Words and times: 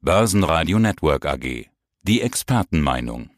Börsenradio 0.00 0.78
Network 0.78 1.26
AG. 1.26 1.66
Die 2.02 2.22
Expertenmeinung. 2.22 3.30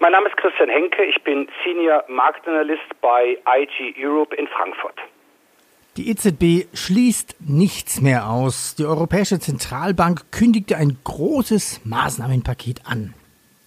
Mein 0.00 0.12
Name 0.12 0.28
ist 0.28 0.36
Christian 0.36 0.68
Henke, 0.68 1.02
ich 1.02 1.24
bin 1.24 1.48
Senior 1.64 2.04
Marktanalyst 2.08 3.00
bei 3.00 3.38
IG 3.58 3.94
Europe 3.98 4.36
in 4.36 4.46
Frankfurt. 4.48 4.98
Die 5.96 6.10
EZB 6.10 6.68
schließt 6.76 7.36
nichts 7.40 8.02
mehr 8.02 8.28
aus. 8.28 8.74
Die 8.74 8.84
Europäische 8.84 9.40
Zentralbank 9.40 10.30
kündigte 10.30 10.76
ein 10.76 10.98
großes 11.04 11.86
Maßnahmenpaket 11.86 12.82
an. 12.84 13.14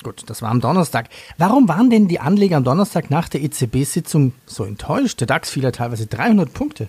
Gut, 0.04 0.30
das 0.30 0.44
war 0.44 0.52
am 0.52 0.62
Donnerstag. 0.62 1.08
Warum 1.40 1.68
waren 1.68 1.90
denn 1.90 2.08
die 2.08 2.20
Anleger 2.20 2.58
am 2.58 2.64
Donnerstag 2.64 3.10
nach 3.10 3.30
der 3.30 3.42
EZB-Sitzung 3.42 4.34
so 4.46 4.64
enttäuscht? 4.64 5.20
Der 5.22 5.28
DAX 5.28 5.50
fiel 5.50 5.64
ja 5.64 5.72
teilweise 5.72 6.06
300 6.06 6.54
Punkte. 6.54 6.88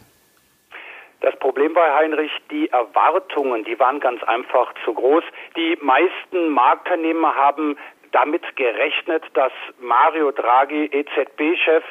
Das 1.23 1.37
Problem 1.37 1.75
war, 1.77 1.95
Heinrich, 1.95 2.33
die 2.51 2.69
Erwartungen, 2.71 3.65
die 3.65 3.79
waren 3.79 4.01
ganz 4.01 4.23
einfach 4.25 4.75
zu 4.85 4.93
groß. 4.93 5.23
Die 5.57 5.79
meisten 5.81 6.49
Marktteilnehmer 6.49 7.35
haben 7.37 7.77
damit 8.11 8.57
gerechnet, 8.57 9.25
dass 9.35 9.53
Mario 9.81 10.31
Draghi, 10.33 10.85
EZB-Chef, 10.87 11.85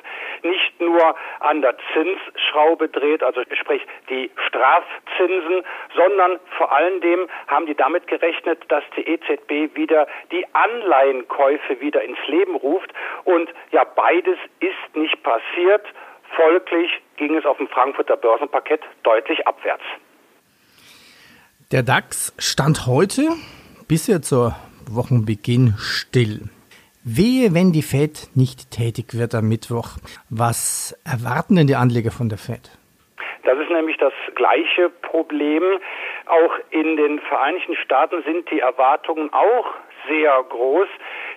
nicht 0.43 0.79
nur 0.79 1.15
an 1.39 1.61
der 1.61 1.75
Zinsschraube 1.93 2.89
dreht, 2.89 3.23
also 3.23 3.41
sprich 3.53 3.81
die 4.09 4.29
Strafzinsen, 4.47 5.63
sondern 5.95 6.39
vor 6.57 6.71
allen 6.71 7.01
Dingen 7.01 7.27
haben 7.47 7.65
die 7.65 7.75
damit 7.75 8.07
gerechnet, 8.07 8.59
dass 8.69 8.83
die 8.95 9.07
EZB 9.07 9.75
wieder 9.75 10.07
die 10.31 10.45
Anleihenkäufe 10.53 11.79
wieder 11.81 12.03
ins 12.03 12.19
Leben 12.27 12.55
ruft. 12.55 12.91
Und 13.23 13.49
ja, 13.71 13.83
beides 13.83 14.37
ist 14.59 14.95
nicht 14.95 15.23
passiert. 15.23 15.85
Folglich 16.35 16.91
ging 17.17 17.35
es 17.35 17.45
auf 17.45 17.57
dem 17.57 17.67
Frankfurter 17.67 18.17
Börsenparkett 18.17 18.81
deutlich 19.03 19.45
abwärts. 19.47 19.83
Der 21.71 21.83
DAX 21.83 22.33
stand 22.37 22.85
heute 22.85 23.29
bisher 23.87 24.21
zur 24.21 24.55
Wochenbeginn 24.89 25.75
still. 25.77 26.49
Wehe, 27.03 27.53
wenn 27.53 27.71
die 27.71 27.81
Fed 27.81 28.29
nicht 28.35 28.71
tätig 28.71 29.17
wird 29.17 29.33
am 29.33 29.47
Mittwoch. 29.47 29.97
Was 30.29 30.93
erwarten 31.03 31.55
denn 31.55 31.67
die 31.67 31.75
Anleger 31.75 32.11
von 32.11 32.29
der 32.29 32.37
Fed? 32.37 32.69
Das 33.43 33.57
ist 33.57 33.71
nämlich 33.71 33.97
das 33.97 34.13
gleiche 34.35 34.89
Problem. 35.01 35.63
Auch 36.27 36.53
in 36.69 36.97
den 36.97 37.19
Vereinigten 37.19 37.75
Staaten 37.75 38.21
sind 38.23 38.51
die 38.51 38.59
Erwartungen 38.59 39.33
auch 39.33 39.65
sehr 40.07 40.43
groß. 40.49 40.87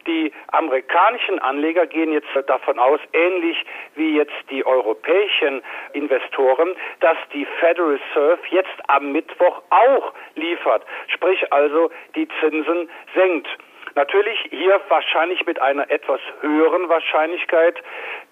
Die 0.06 0.32
amerikanischen 0.48 1.38
Anleger 1.38 1.86
gehen 1.86 2.12
jetzt 2.12 2.28
davon 2.46 2.78
aus, 2.78 3.00
ähnlich 3.12 3.56
wie 3.94 4.16
jetzt 4.16 4.32
die 4.50 4.64
europäischen 4.66 5.62
Investoren, 5.92 6.76
dass 7.00 7.16
die 7.32 7.46
Federal 7.60 7.98
Reserve 7.98 8.40
jetzt 8.50 8.74
am 8.88 9.12
Mittwoch 9.12 9.62
auch 9.70 10.12
liefert, 10.34 10.84
sprich 11.08 11.52
also 11.52 11.90
die 12.14 12.28
Zinsen 12.40 12.90
senkt. 13.14 13.48
Natürlich 13.94 14.38
hier 14.50 14.80
wahrscheinlich 14.88 15.46
mit 15.46 15.60
einer 15.60 15.88
etwas 15.88 16.20
höheren 16.40 16.88
Wahrscheinlichkeit. 16.88 17.80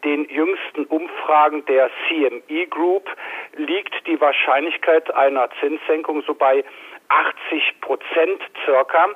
Den 0.05 0.25
jüngsten 0.29 0.87
Umfragen 0.87 1.65
der 1.67 1.89
CME 2.09 2.67
Group 2.67 3.09
liegt 3.57 4.07
die 4.07 4.21
Wahrscheinlichkeit 4.21 5.15
einer 5.15 5.49
Zinssenkung 5.61 6.23
so 6.23 6.35
bei 6.35 6.65
80 7.09 7.81
Prozent 7.81 8.43
circa. 8.65 9.11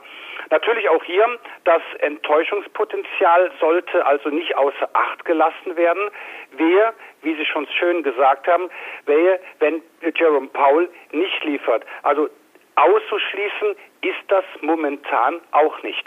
Natürlich 0.51 0.89
auch 0.89 1.03
hier, 1.05 1.27
das 1.65 1.83
Enttäuschungspotenzial 2.01 3.51
sollte 3.61 4.07
also 4.07 4.29
nicht 4.29 4.57
außer 4.57 4.89
Acht 4.93 5.25
gelassen 5.25 5.77
werden. 5.77 6.11
Wer, 6.57 6.95
wie 7.23 7.35
Sie 7.35 7.45
schon 7.47 7.67
schön 7.79 8.03
gesagt 8.03 8.47
haben, 8.47 8.71
wäre, 9.07 9.41
wenn 9.59 9.83
Jerome 10.15 10.49
Powell 10.49 10.89
nicht 11.13 11.43
liefert. 11.45 11.85
Also 12.03 12.29
auszuschließen 12.77 13.75
ist 14.03 14.25
das 14.29 14.45
momentan 14.61 15.41
auch 15.51 15.83
nicht. 15.83 16.07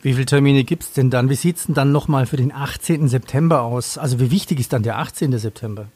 Wie 0.00 0.12
viele 0.12 0.26
Termine 0.26 0.62
gibt 0.62 0.82
es 0.82 0.92
denn 0.92 1.10
dann? 1.10 1.28
Wie 1.28 1.34
sieht 1.34 1.56
es 1.56 1.66
denn 1.66 1.74
dann 1.74 1.90
nochmal 1.90 2.26
für 2.26 2.36
den 2.36 2.52
18. 2.52 3.08
September 3.08 3.62
aus? 3.62 3.98
Also 3.98 4.20
wie 4.20 4.30
wichtig 4.30 4.60
ist 4.60 4.72
dann 4.72 4.82
der 4.82 4.98
18. 4.98 5.32
September? 5.32 5.86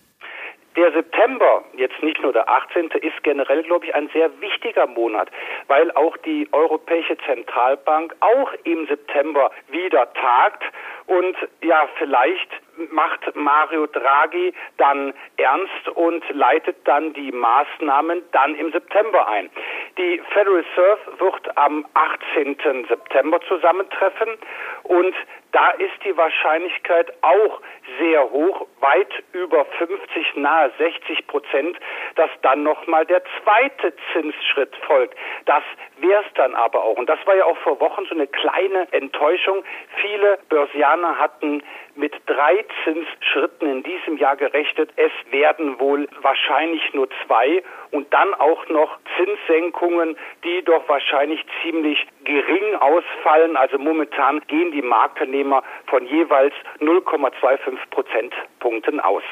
Der 0.77 0.91
September, 0.93 1.65
jetzt 1.75 2.03
nicht 2.03 2.22
nur 2.22 2.33
der 2.33 2.49
18., 2.49 2.91
ist 3.03 3.22
generell, 3.22 3.62
glaube 3.62 3.87
ich, 3.87 3.94
ein 3.94 4.09
sehr 4.15 4.31
wichtiger 4.41 4.87
Monat, 4.87 5.28
weil 5.66 5.91
auch 5.93 6.16
die 6.19 6.49
Europäische 6.53 7.19
Zentralbank 7.19 8.15
auch 8.21 8.53
im 8.65 8.87
September 8.87 9.50
wieder 9.69 10.11
tagt 10.15 10.65
und 11.06 11.37
ja, 11.62 11.87
vielleicht 11.99 12.49
macht 12.91 13.34
Mario 13.34 13.87
Draghi 13.87 14.53
dann 14.77 15.15
ernst 15.37 15.88
und 15.94 16.25
leitet 16.31 16.77
dann 16.87 17.12
die 17.12 17.33
Maßnahmen 17.33 18.22
dann 18.33 18.55
im 18.55 18.72
September 18.72 19.28
ein. 19.28 19.50
Die 19.99 20.21
Federal 20.33 20.56
Reserve 20.56 21.00
wird 21.19 21.56
am 21.56 21.87
18. 21.94 22.87
September 22.88 23.41
zusammentreffen 23.49 24.38
und 24.84 25.15
da 25.53 25.71
ist 25.72 26.03
die 26.05 26.16
Wahrscheinlichkeit 26.16 27.12
auch 27.21 27.61
sehr 27.99 28.31
hoch, 28.31 28.66
weit 28.81 29.12
über 29.32 29.66
50, 29.66 30.37
nahe 30.37 30.72
60 30.78 31.27
Prozent, 31.27 31.78
dass 32.15 32.31
dann 32.41 32.62
nochmal 32.62 33.05
der 33.05 33.22
zweite 33.43 33.93
Zinsschritt 34.12 34.75
folgt. 34.87 35.15
Das 35.44 35.62
wäre 35.99 36.22
es 36.27 36.34
dann 36.34 36.55
aber 36.55 36.82
auch. 36.82 36.97
Und 36.97 37.06
das 37.09 37.19
war 37.27 37.37
ja 37.37 37.44
auch 37.44 37.59
vor 37.59 37.78
Wochen 37.81 38.06
so 38.06 38.15
eine 38.15 38.27
kleine 38.27 38.91
Enttäuschung. 38.93 39.62
Viele 40.00 40.38
Börsianer 40.49 41.19
hatten 41.19 41.62
mit 41.95 42.13
drei 42.27 42.65
Zinsschritten 42.85 43.69
in 43.69 43.83
diesem 43.83 44.17
Jahr 44.17 44.37
gerechnet. 44.37 44.91
Es 44.97 45.13
werden 45.31 45.79
wohl 45.79 46.09
wahrscheinlich 46.23 46.83
nur 46.95 47.09
zwei 47.27 47.63
und 47.91 48.13
dann 48.13 48.35
auch 48.35 48.69
noch 48.69 48.99
Zinssenkungen, 49.17 50.17
die 50.45 50.63
doch 50.65 50.89
wahrscheinlich 50.89 51.45
ziemlich 51.63 51.99
gering 52.25 52.77
ausfallen. 52.81 53.57
Also 53.57 53.79
momentan 53.79 54.41
gehen 54.47 54.73
die 54.73 54.83
Marktteilnehmer 54.83 55.63
von 55.87 56.07
jeweils 56.07 56.55
0,25 56.81 57.77
Prozentpunkten 57.91 59.01
aus. 59.01 59.25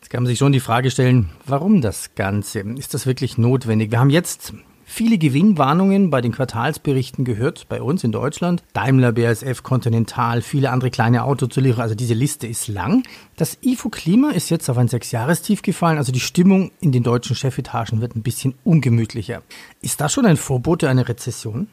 Jetzt 0.00 0.10
kann 0.10 0.22
man 0.22 0.26
sich 0.26 0.38
schon 0.38 0.52
die 0.52 0.60
Frage 0.60 0.90
stellen, 0.90 1.30
warum 1.46 1.80
das 1.80 2.14
Ganze? 2.14 2.60
Ist 2.76 2.92
das 2.92 3.06
wirklich 3.06 3.38
notwendig? 3.38 3.90
Wir 3.90 4.00
haben 4.00 4.10
jetzt 4.10 4.52
viele 4.84 5.18
Gewinnwarnungen 5.18 6.10
bei 6.10 6.20
den 6.20 6.32
Quartalsberichten 6.32 7.24
gehört, 7.24 7.66
bei 7.68 7.82
uns 7.82 8.04
in 8.04 8.12
Deutschland. 8.12 8.62
Daimler, 8.72 9.12
BASF, 9.12 9.62
Continental, 9.62 10.42
viele 10.42 10.70
andere 10.70 10.90
kleine 10.90 11.24
Autozulieferer, 11.24 11.82
also 11.82 11.94
diese 11.94 12.14
Liste 12.14 12.46
ist 12.46 12.68
lang. 12.68 13.02
Das 13.36 13.58
IFO 13.62 13.88
Klima 13.88 14.30
ist 14.30 14.50
jetzt 14.50 14.68
auf 14.68 14.78
ein 14.78 14.88
Sechsjahrestief 14.88 15.62
gefallen, 15.62 15.98
also 15.98 16.12
die 16.12 16.20
Stimmung 16.20 16.70
in 16.80 16.92
den 16.92 17.02
deutschen 17.02 17.36
Chefetagen 17.36 18.00
wird 18.00 18.14
ein 18.16 18.22
bisschen 18.22 18.54
ungemütlicher. 18.64 19.42
Ist 19.82 20.00
das 20.00 20.12
schon 20.12 20.26
ein 20.26 20.36
Vorbote 20.36 20.88
einer 20.88 21.08
Rezession? 21.08 21.68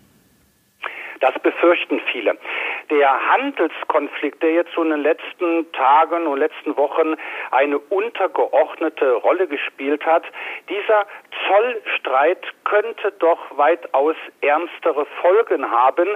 Das 1.19 1.33
befürchten 1.43 1.99
viele 2.11 2.33
der 2.91 3.09
Handelskonflikt, 3.31 4.43
der 4.43 4.51
jetzt 4.51 4.73
so 4.75 4.83
in 4.83 4.89
den 4.89 5.01
letzten 5.01 5.71
Tagen 5.71 6.27
und 6.27 6.37
letzten 6.37 6.75
Wochen 6.75 7.15
eine 7.49 7.79
untergeordnete 7.79 9.13
Rolle 9.13 9.47
gespielt 9.47 10.05
hat, 10.05 10.23
dieser 10.67 11.07
Zollstreit 11.47 12.45
könnte 12.65 13.13
doch 13.19 13.39
weitaus 13.57 14.15
ernstere 14.41 15.05
Folgen 15.21 15.71
haben. 15.71 16.07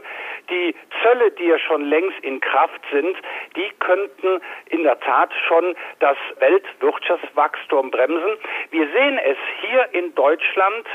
Die 0.49 0.75
Zölle, 1.01 1.31
die 1.31 1.45
ja 1.45 1.57
schon 1.59 1.85
längst 1.85 2.19
in 2.21 2.41
Kraft 2.41 2.81
sind, 2.91 3.17
die 3.55 3.69
könnten 3.79 4.41
in 4.69 4.83
der 4.83 4.99
Tat 4.99 5.31
schon 5.47 5.75
das 5.99 6.17
Weltwirtschaftswachstum 6.39 7.89
bremsen. 7.89 8.37
Wir 8.71 8.87
sehen 8.91 9.17
es 9.17 9.37
hier 9.61 9.87
in 9.93 10.13
Deutschland 10.13 10.85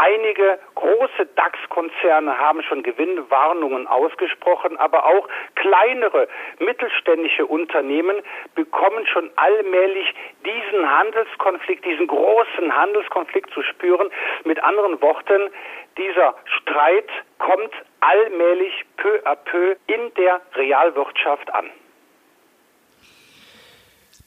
Einige 0.00 0.60
große 0.76 1.26
DAX-Konzerne 1.34 2.38
haben 2.38 2.62
schon 2.62 2.84
Gewinnwarnungen 2.84 3.88
ausgesprochen, 3.88 4.76
aber 4.76 5.04
auch 5.06 5.17
kleinere 5.54 6.28
mittelständische 6.58 7.46
Unternehmen 7.46 8.16
bekommen 8.54 9.06
schon 9.06 9.30
allmählich 9.36 10.14
diesen 10.44 10.88
Handelskonflikt, 10.88 11.84
diesen 11.84 12.06
großen 12.06 12.74
Handelskonflikt 12.74 13.50
zu 13.52 13.62
spüren. 13.62 14.08
Mit 14.44 14.62
anderen 14.62 15.00
Worten, 15.00 15.50
dieser 15.96 16.34
Streit 16.60 17.08
kommt 17.38 17.72
allmählich 18.00 18.84
peu 18.96 19.20
à 19.24 19.34
peu 19.36 19.76
in 19.86 20.12
der 20.16 20.40
Realwirtschaft 20.54 21.52
an. 21.52 21.66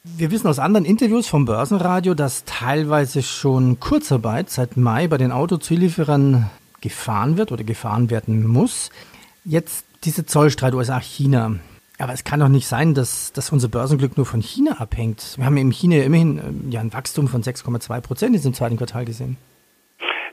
Wir 0.03 0.31
wissen 0.31 0.47
aus 0.47 0.57
anderen 0.57 0.85
Interviews 0.85 1.27
vom 1.27 1.45
Börsenradio, 1.45 2.15
dass 2.15 2.43
teilweise 2.45 3.21
schon 3.21 3.79
Kurzarbeit 3.79 4.49
seit 4.49 4.75
Mai 4.75 5.07
bei 5.07 5.17
den 5.17 5.31
Autozulieferern 5.31 6.49
gefahren 6.81 7.37
wird 7.37 7.51
oder 7.51 7.63
gefahren 7.63 8.09
werden 8.09 8.47
muss. 8.47 8.89
Jetzt 9.43 9.85
diese 10.03 10.25
Zollstreit 10.25 10.73
USA-China. 10.73 11.51
Aber 11.99 12.13
es 12.13 12.23
kann 12.23 12.39
doch 12.39 12.47
nicht 12.47 12.67
sein, 12.67 12.95
dass, 12.95 13.31
dass 13.33 13.51
unser 13.51 13.69
Börsenglück 13.69 14.17
nur 14.17 14.25
von 14.25 14.41
China 14.41 14.77
abhängt. 14.79 15.35
Wir 15.37 15.45
haben 15.45 15.57
in 15.57 15.71
China 15.71 15.97
immerhin 16.03 16.69
ja 16.71 16.79
ein 16.79 16.93
Wachstum 16.93 17.27
von 17.27 17.43
6,2 17.43 18.01
Prozent 18.01 18.29
in 18.29 18.33
diesem 18.33 18.53
zweiten 18.53 18.77
Quartal 18.77 19.05
gesehen. 19.05 19.37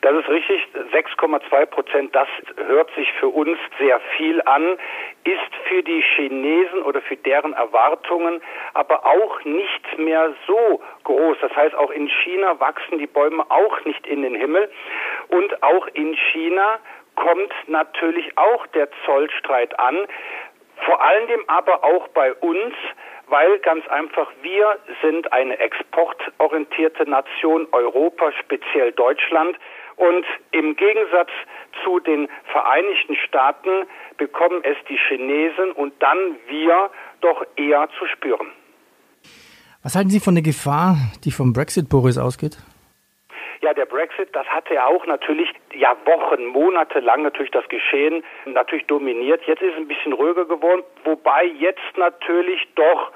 Das 0.01 0.15
ist 0.15 0.29
richtig. 0.29 0.63
6,2 0.93 1.67
Prozent, 1.67 2.15
das 2.15 2.29
hört 2.57 2.91
sich 2.97 3.13
für 3.21 3.29
uns 3.29 3.59
sehr 3.79 4.01
viel 4.17 4.41
an, 4.43 4.79
ist 5.25 5.55
für 5.69 5.83
die 5.83 6.03
Chinesen 6.17 6.83
oder 6.83 7.03
für 7.03 7.17
deren 7.17 7.53
Erwartungen 7.53 8.41
aber 8.75 9.05
auch 9.05 9.45
nicht 9.45 9.99
mehr 9.99 10.35
so 10.47 10.81
groß. 11.05 11.37
Das 11.41 11.55
heißt, 11.55 11.75
auch 11.75 11.91
in 11.91 12.09
China 12.09 12.59
wachsen 12.59 12.99
die 12.99 13.07
Bäume 13.07 13.45
auch 13.51 13.85
nicht 13.85 14.07
in 14.07 14.23
den 14.23 14.35
Himmel. 14.35 14.71
Und 15.29 15.63
auch 15.63 15.87
in 15.89 16.17
China 16.33 16.79
kommt 17.19 17.53
natürlich 17.67 18.37
auch 18.39 18.67
der 18.69 18.89
Zollstreit 19.05 19.79
an. 19.79 19.97
Vor 20.85 21.03
allem 21.03 21.43
aber 21.49 21.83
auch 21.83 22.09
bei 22.09 22.33
uns, 22.35 22.75
weil 23.27 23.59
ganz 23.59 23.87
einfach 23.89 24.31
wir 24.43 24.79
sind 25.03 25.33
eine 25.33 25.59
exportorientierte 25.59 27.11
Nation, 27.11 27.67
Europa, 27.73 28.33
speziell 28.41 28.93
Deutschland. 28.93 29.59
Und 29.97 30.25
im 30.53 30.77
Gegensatz 30.77 31.31
zu 31.83 31.99
den 31.99 32.29
Vereinigten 32.53 33.17
Staaten 33.17 33.89
bekommen 34.17 34.63
es 34.63 34.77
die 34.89 34.97
Chinesen 35.09 35.73
und 35.73 35.93
dann 36.01 36.37
wir 36.47 36.91
doch 37.21 37.45
eher 37.57 37.89
zu 37.99 38.07
spüren. 38.07 38.47
Was 39.83 39.97
halten 39.97 40.11
Sie 40.11 40.21
von 40.21 40.35
der 40.35 40.45
Gefahr, 40.45 40.97
die 41.25 41.33
vom 41.33 41.53
Brexit, 41.53 41.89
Boris, 41.89 42.17
ausgeht? 42.17 42.59
Ja, 43.61 43.75
der 43.75 43.87
Brexit, 43.87 44.29
das 44.35 44.47
hatte 44.47 44.75
ja 44.75 44.87
auch 44.87 45.05
natürlich 45.07 45.53
ja 45.75 45.97
Wochen, 46.05 46.47
Monate 46.47 47.01
lang 47.01 47.23
natürlich 47.23 47.51
das 47.51 47.69
Geschehen 47.69 48.23
natürlich 48.45 48.87
dominiert. 48.87 49.43
Jetzt 49.47 49.63
ist 49.63 49.73
es 49.73 49.77
ein 49.77 49.89
bisschen 49.89 50.13
ruhiger 50.13 50.45
geworden, 50.45 50.85
wobei 51.05 51.45
jetzt 51.45 51.97
natürlich 51.97 52.69
doch 52.77 53.13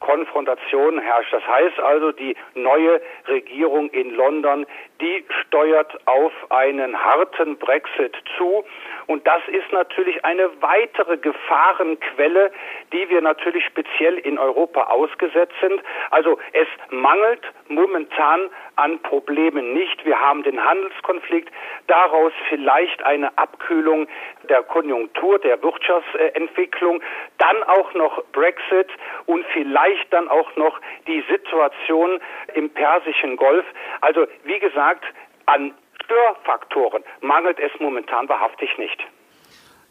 Konfrontation 0.00 0.98
herrscht. 0.98 1.32
Das 1.32 1.46
heißt 1.46 1.80
also, 1.80 2.12
die 2.12 2.36
neue 2.54 3.00
Regierung 3.28 3.90
in 3.90 4.14
London, 4.14 4.66
die 5.00 5.24
steuert 5.42 5.96
auf 6.06 6.32
einen 6.50 7.02
harten 7.02 7.56
Brexit 7.58 8.16
zu. 8.36 8.64
Und 9.06 9.26
das 9.26 9.42
ist 9.48 9.72
natürlich 9.72 10.24
eine 10.24 10.50
weitere 10.60 11.16
Gefahrenquelle, 11.16 12.50
die 12.92 13.08
wir 13.08 13.20
natürlich 13.20 13.64
speziell 13.64 14.18
in 14.18 14.38
Europa 14.38 14.84
ausgesetzt 14.84 15.54
sind. 15.60 15.80
Also 16.10 16.38
es 16.52 16.68
mangelt 16.90 17.42
momentan 17.68 18.50
an 18.76 18.98
Problemen 19.00 19.72
nicht. 19.72 20.04
Wir 20.04 20.20
haben 20.20 20.42
den 20.42 20.62
Handelskonflikt, 20.62 21.52
daraus 21.86 22.32
vielleicht 22.48 23.02
eine 23.02 23.36
Abkühlung 23.38 24.06
der 24.48 24.62
Konjunktur, 24.62 25.38
der 25.38 25.62
Wirtschaftsentwicklung, 25.62 27.02
dann 27.38 27.62
auch 27.64 27.92
noch 27.94 28.22
Brexit 28.32 28.88
und 29.26 29.44
vielleicht 29.52 29.95
dann 30.10 30.28
auch 30.28 30.54
noch 30.56 30.80
die 31.06 31.22
Situation 31.30 32.20
im 32.54 32.70
Persischen 32.70 33.36
Golf. 33.36 33.64
Also 34.00 34.26
wie 34.44 34.58
gesagt, 34.58 35.04
an 35.46 35.74
Störfaktoren 36.04 37.02
mangelt 37.20 37.58
es 37.58 37.72
momentan 37.80 38.28
wahrhaftig 38.28 38.76
nicht. 38.78 39.02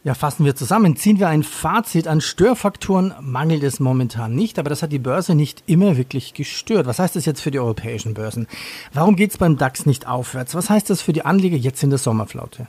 Ja, 0.06 0.14
fassen 0.14 0.44
wir 0.44 0.54
zusammen. 0.54 0.94
Ziehen 0.94 1.18
wir 1.18 1.26
ein 1.26 1.42
Fazit 1.42 2.06
an 2.06 2.20
Störfaktoren 2.20 3.12
mangelt 3.20 3.64
es 3.64 3.80
momentan 3.80 4.36
nicht, 4.36 4.56
aber 4.60 4.70
das 4.70 4.84
hat 4.84 4.92
die 4.92 5.00
Börse 5.00 5.34
nicht 5.34 5.64
immer 5.66 5.96
wirklich 5.96 6.32
gestört. 6.32 6.86
Was 6.86 7.00
heißt 7.00 7.16
das 7.16 7.26
jetzt 7.26 7.40
für 7.40 7.50
die 7.50 7.58
europäischen 7.58 8.14
Börsen? 8.14 8.46
Warum 8.94 9.16
geht 9.16 9.32
es 9.32 9.38
beim 9.38 9.58
DAX 9.58 9.84
nicht 9.84 10.06
aufwärts? 10.06 10.54
Was 10.54 10.70
heißt 10.70 10.90
das 10.90 11.02
für 11.02 11.12
die 11.12 11.24
Anleger 11.24 11.56
jetzt 11.56 11.82
in 11.82 11.90
der 11.90 11.98
Sommerflaute? 11.98 12.68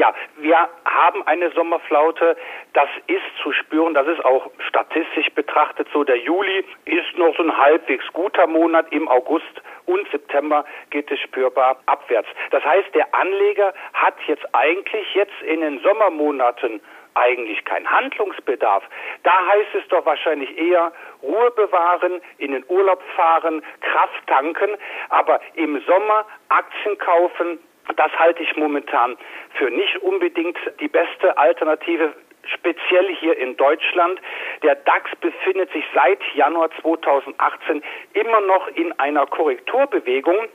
Ja, 0.00 0.14
wir 0.38 0.56
haben 0.86 1.26
eine 1.26 1.50
Sommerflaute. 1.50 2.34
Das 2.72 2.88
ist 3.06 3.36
zu 3.42 3.52
spüren. 3.52 3.92
Das 3.92 4.06
ist 4.06 4.24
auch 4.24 4.50
statistisch 4.66 5.28
betrachtet 5.34 5.88
so. 5.92 6.04
Der 6.04 6.16
Juli 6.16 6.64
ist 6.86 7.18
noch 7.18 7.36
so 7.36 7.42
ein 7.42 7.54
halbwegs 7.54 8.06
guter 8.14 8.46
Monat. 8.46 8.90
Im 8.92 9.08
August 9.08 9.60
und 9.84 10.10
September 10.10 10.64
geht 10.88 11.10
es 11.10 11.20
spürbar 11.20 11.76
abwärts. 11.84 12.30
Das 12.50 12.64
heißt, 12.64 12.94
der 12.94 13.14
Anleger 13.14 13.74
hat 13.92 14.14
jetzt 14.26 14.46
eigentlich 14.54 15.06
jetzt 15.14 15.42
in 15.42 15.60
den 15.60 15.80
Sommermonaten 15.80 16.80
eigentlich 17.12 17.62
kein 17.66 17.86
Handlungsbedarf. 17.86 18.82
Da 19.24 19.32
heißt 19.48 19.74
es 19.82 19.88
doch 19.88 20.06
wahrscheinlich 20.06 20.56
eher 20.56 20.92
Ruhe 21.22 21.50
bewahren, 21.50 22.22
in 22.38 22.52
den 22.52 22.64
Urlaub 22.68 23.02
fahren, 23.16 23.62
Kraft 23.82 24.26
tanken, 24.28 24.78
aber 25.10 25.40
im 25.56 25.78
Sommer 25.82 26.24
Aktien 26.48 26.96
kaufen, 26.96 27.58
das 27.96 28.12
halte 28.18 28.42
ich 28.42 28.56
momentan 28.56 29.16
für 29.54 29.70
nicht 29.70 29.96
unbedingt 29.98 30.58
die 30.80 30.88
beste 30.88 31.36
Alternative 31.36 32.12
speziell 32.44 33.14
hier 33.16 33.36
in 33.36 33.56
Deutschland. 33.56 34.20
Der 34.62 34.74
DAX 34.74 35.10
befindet 35.20 35.70
sich 35.72 35.84
seit 35.94 36.20
Januar 36.34 36.70
2018 36.80 37.82
immer 38.14 38.40
noch 38.42 38.68
in 38.68 38.98
einer 38.98 39.26
Korrekturbewegung. 39.26 40.48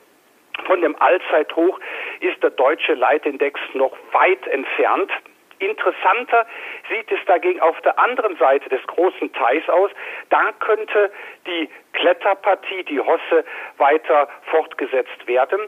Von 0.65 0.81
dem 0.81 0.95
Allzeithoch 1.01 1.79
ist 2.21 2.41
der 2.41 2.51
deutsche 2.51 2.93
Leitindex 2.93 3.59
noch 3.73 3.95
weit 4.13 4.47
entfernt. 4.47 5.11
Interessanter 5.59 6.45
sieht 6.89 7.11
es 7.11 7.19
dagegen 7.25 7.59
auf 7.61 7.79
der 7.81 7.97
anderen 7.99 8.35
Seite 8.37 8.69
des 8.69 8.85
großen 8.87 9.31
Teils 9.33 9.67
aus. 9.69 9.91
Da 10.29 10.51
könnte 10.59 11.11
die 11.47 11.69
Kletterpartie, 11.93 12.83
die 12.83 12.99
Hosse, 12.99 13.45
weiter 13.77 14.27
fortgesetzt 14.51 15.27
werden. 15.27 15.59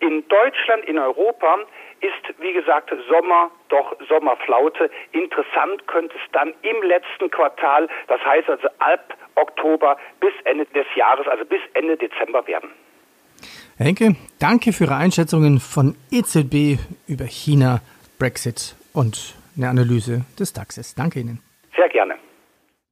In 0.00 0.26
Deutschland, 0.28 0.84
in 0.84 0.98
Europa 0.98 1.58
ist, 2.00 2.40
wie 2.40 2.52
gesagt, 2.52 2.92
Sommer, 3.08 3.50
doch 3.68 3.96
Sommerflaute. 4.08 4.90
Interessant 5.12 5.86
könnte 5.86 6.14
es 6.16 6.32
dann 6.32 6.52
im 6.62 6.82
letzten 6.82 7.30
Quartal, 7.30 7.88
das 8.08 8.20
heißt 8.24 8.48
also 8.50 8.68
ab 8.78 9.14
Oktober 9.36 9.96
bis 10.20 10.32
Ende 10.44 10.66
des 10.66 10.86
Jahres, 10.94 11.26
also 11.26 11.44
bis 11.44 11.60
Ende 11.74 11.96
Dezember 11.96 12.46
werden. 12.46 12.70
Herr 13.78 13.86
Henke, 13.86 14.16
danke 14.38 14.72
für 14.72 14.84
Ihre 14.84 14.96
Einschätzungen 14.96 15.60
von 15.60 15.96
EZB 16.10 16.78
über 17.06 17.24
China, 17.24 17.80
Brexit 18.18 18.74
und 18.96 19.34
eine 19.56 19.68
Analyse 19.68 20.24
des 20.38 20.52
DAXes. 20.52 20.94
Danke 20.94 21.20
Ihnen. 21.20 21.40
Sehr 21.76 21.88
gerne. 21.88 22.14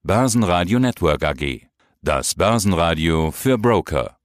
Börsenradio 0.03 0.79
Network 0.79 1.25
AG. 1.25 1.67
Das 2.03 2.35
Börsenradio 2.35 3.31
für 3.31 3.57
Broker. 3.57 4.17